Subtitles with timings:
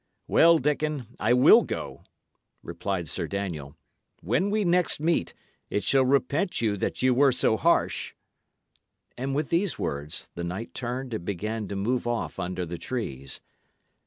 [0.27, 2.01] "Well, Dickon, I will go,"
[2.63, 3.77] replied Sir Daniel.
[4.21, 5.35] "When we next meet,
[5.69, 8.15] it shall repent you that ye were so harsh."
[9.15, 13.41] And with these words, the knight turned and began to move off under the trees.